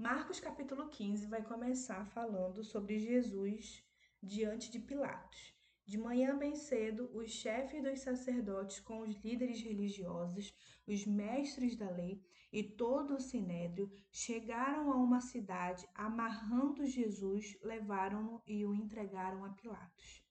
Marcos 0.00 0.40
capítulo 0.40 0.88
15 0.88 1.26
vai 1.26 1.42
começar 1.42 2.06
falando 2.06 2.64
sobre 2.64 2.98
Jesus 2.98 3.84
diante 4.22 4.70
de 4.70 4.78
Pilatos. 4.78 5.54
De 5.84 5.98
manhã 5.98 6.38
bem 6.38 6.56
cedo, 6.56 7.10
os 7.12 7.30
chefes 7.30 7.82
dos 7.82 8.00
sacerdotes 8.00 8.80
com 8.80 9.00
os 9.00 9.14
líderes 9.16 9.60
religiosos, 9.60 10.54
os 10.86 11.04
mestres 11.04 11.76
da 11.76 11.90
lei 11.90 12.18
e 12.50 12.62
todo 12.62 13.16
o 13.16 13.20
sinédrio 13.20 13.92
chegaram 14.10 14.90
a 14.90 14.96
uma 14.96 15.20
cidade, 15.20 15.86
amarrando 15.94 16.86
Jesus, 16.86 17.58
levaram-no 17.62 18.42
e 18.46 18.64
o 18.64 18.74
entregaram 18.74 19.44
a 19.44 19.50
Pilatos. 19.50 20.24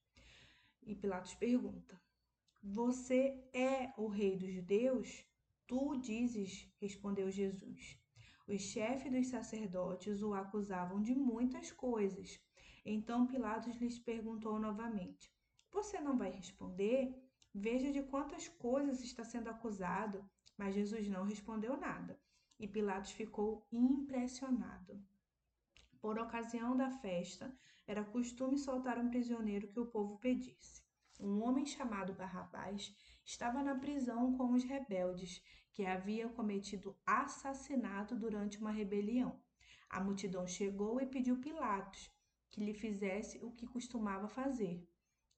E 0.81 0.95
Pilatos 0.95 1.35
pergunta: 1.35 2.01
Você 2.63 3.39
é 3.53 3.93
o 3.99 4.07
rei 4.07 4.35
dos 4.35 4.51
judeus? 4.51 5.23
Tu 5.67 5.95
dizes, 5.97 6.67
respondeu 6.81 7.29
Jesus. 7.29 7.99
Os 8.49 8.61
chefes 8.61 9.11
dos 9.11 9.27
sacerdotes 9.27 10.23
o 10.23 10.33
acusavam 10.33 10.99
de 10.99 11.13
muitas 11.13 11.71
coisas. 11.71 12.41
Então 12.83 13.27
Pilatos 13.27 13.75
lhes 13.75 13.99
perguntou 13.99 14.57
novamente: 14.57 15.31
Você 15.71 15.99
não 15.99 16.17
vai 16.17 16.31
responder? 16.31 17.15
Veja 17.53 17.91
de 17.91 18.01
quantas 18.01 18.47
coisas 18.47 19.01
está 19.01 19.23
sendo 19.23 19.51
acusado. 19.51 20.27
Mas 20.57 20.73
Jesus 20.73 21.07
não 21.07 21.25
respondeu 21.25 21.77
nada. 21.77 22.19
E 22.59 22.67
Pilatos 22.67 23.11
ficou 23.11 23.67
impressionado. 23.71 24.99
Por 26.01 26.17
ocasião 26.17 26.75
da 26.75 26.89
festa, 26.89 27.55
era 27.85 28.03
costume 28.03 28.57
soltar 28.57 28.97
um 28.97 29.11
prisioneiro 29.11 29.67
que 29.67 29.79
o 29.79 29.85
povo 29.85 30.17
pedisse. 30.17 30.88
Um 31.19 31.43
homem 31.43 31.65
chamado 31.65 32.13
Barrabás 32.13 32.95
estava 33.25 33.61
na 33.61 33.75
prisão 33.75 34.37
com 34.37 34.53
os 34.53 34.63
rebeldes 34.63 35.43
que 35.73 35.85
havia 35.85 36.29
cometido 36.29 36.97
assassinato 37.05 38.15
durante 38.15 38.57
uma 38.57 38.71
rebelião. 38.71 39.37
A 39.89 40.01
multidão 40.01 40.47
chegou 40.47 41.01
e 41.01 41.05
pediu 41.05 41.37
Pilatos 41.37 42.09
que 42.49 42.63
lhe 42.63 42.73
fizesse 42.73 43.37
o 43.43 43.51
que 43.51 43.67
costumava 43.67 44.29
fazer. 44.29 44.87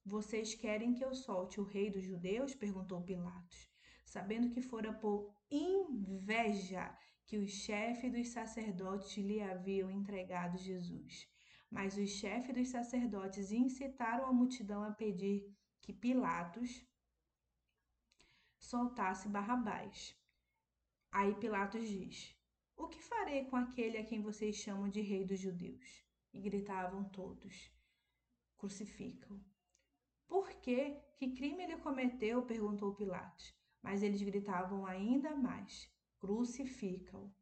Vocês 0.04 0.54
querem 0.54 0.94
que 0.94 1.04
eu 1.04 1.14
solte 1.14 1.60
o 1.60 1.64
rei 1.64 1.90
dos 1.90 2.04
judeus? 2.04 2.54
perguntou 2.54 3.02
Pilatos, 3.02 3.68
sabendo 4.04 4.50
que 4.50 4.62
fora 4.62 4.92
por 4.92 5.34
inveja 5.50 6.96
que 7.26 7.38
os 7.38 7.50
chefes 7.50 8.12
dos 8.12 8.28
sacerdotes 8.28 9.16
lhe 9.16 9.40
haviam 9.40 9.90
entregado 9.90 10.58
Jesus. 10.58 11.28
Mas 11.70 11.96
os 11.96 12.10
chefes 12.10 12.54
dos 12.54 12.68
sacerdotes 12.68 13.50
incitaram 13.50 14.26
a 14.26 14.32
multidão 14.32 14.84
a 14.84 14.92
pedir 14.92 15.50
que 15.82 15.92
Pilatos 15.92 16.86
soltasse 18.56 19.28
Barrabás. 19.28 20.16
Aí 21.10 21.34
Pilatos 21.34 21.86
diz: 21.86 22.34
O 22.76 22.88
que 22.88 23.02
farei 23.02 23.44
com 23.44 23.56
aquele 23.56 23.98
a 23.98 24.04
quem 24.04 24.22
vocês 24.22 24.56
chamam 24.56 24.88
de 24.88 25.00
rei 25.00 25.24
dos 25.24 25.40
judeus? 25.40 26.04
E 26.32 26.40
gritavam 26.40 27.04
todos: 27.10 27.70
Crucificam. 28.56 29.44
Por 30.26 30.48
quê? 30.60 31.02
Que 31.16 31.34
crime 31.34 31.64
ele 31.64 31.76
cometeu? 31.76 32.46
perguntou 32.46 32.94
Pilatos. 32.94 33.52
Mas 33.82 34.02
eles 34.02 34.22
gritavam 34.22 34.86
ainda 34.86 35.34
mais: 35.34 35.90
Crucificam. 36.18 37.34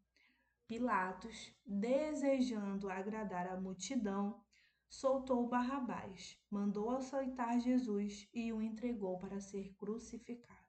Pilatos, 0.66 1.52
desejando 1.66 2.88
agradar 2.88 3.46
a 3.48 3.60
multidão, 3.60 4.42
soltou 4.90 5.48
Barrabás, 5.48 6.38
mandou 6.50 6.90
açoitar 6.90 7.58
Jesus 7.60 8.28
e 8.34 8.52
o 8.52 8.60
entregou 8.60 9.18
para 9.18 9.40
ser 9.40 9.72
crucificado 9.76 10.60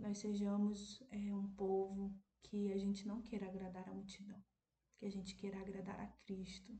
que 0.00 0.02
nós 0.02 0.18
sejamos 0.18 1.02
é, 1.10 1.34
um 1.34 1.46
povo 1.54 2.18
que 2.42 2.72
a 2.72 2.78
gente 2.78 3.06
não 3.06 3.20
queira 3.20 3.46
agradar 3.46 3.86
a 3.86 3.92
multidão, 3.92 4.42
que 4.96 5.04
a 5.04 5.10
gente 5.10 5.36
queira 5.36 5.60
agradar 5.60 6.00
a 6.00 6.06
Cristo. 6.24 6.72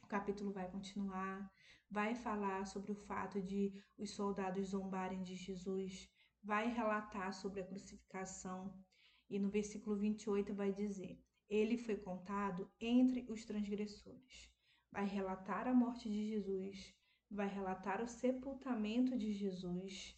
O 0.00 0.06
capítulo 0.06 0.52
vai 0.52 0.70
continuar, 0.70 1.52
vai 1.90 2.14
falar 2.14 2.66
sobre 2.66 2.92
o 2.92 2.94
fato 2.94 3.42
de 3.42 3.72
os 3.98 4.10
soldados 4.12 4.68
zombarem 4.68 5.24
de 5.24 5.34
Jesus, 5.34 6.08
vai 6.40 6.72
relatar 6.72 7.32
sobre 7.34 7.60
a 7.60 7.66
crucificação 7.66 8.72
e 9.28 9.38
no 9.40 9.50
versículo 9.50 9.96
28 9.96 10.54
vai 10.54 10.72
dizer: 10.72 11.20
Ele 11.52 11.76
foi 11.76 11.96
contado 11.96 12.66
entre 12.80 13.26
os 13.28 13.44
transgressores. 13.44 14.50
Vai 14.90 15.04
relatar 15.04 15.68
a 15.68 15.74
morte 15.74 16.08
de 16.08 16.26
Jesus, 16.30 16.94
vai 17.30 17.46
relatar 17.46 18.00
o 18.02 18.08
sepultamento 18.08 19.18
de 19.18 19.34
Jesus 19.34 20.14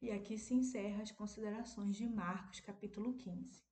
e 0.00 0.10
aqui 0.10 0.38
se 0.38 0.54
encerra 0.54 1.02
as 1.02 1.10
considerações 1.10 1.94
de 1.94 2.06
Marcos, 2.06 2.58
capítulo 2.60 3.18
15. 3.18 3.71